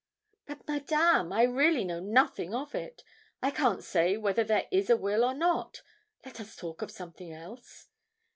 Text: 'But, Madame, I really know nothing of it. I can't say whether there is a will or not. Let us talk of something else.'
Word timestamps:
'But, 0.47 0.67
Madame, 0.67 1.31
I 1.31 1.43
really 1.43 1.83
know 1.83 1.99
nothing 1.99 2.55
of 2.55 2.73
it. 2.73 3.03
I 3.39 3.51
can't 3.51 3.83
say 3.83 4.17
whether 4.17 4.43
there 4.43 4.67
is 4.71 4.89
a 4.89 4.97
will 4.97 5.23
or 5.23 5.35
not. 5.35 5.83
Let 6.25 6.39
us 6.39 6.55
talk 6.55 6.81
of 6.81 6.89
something 6.89 7.31
else.' 7.31 7.87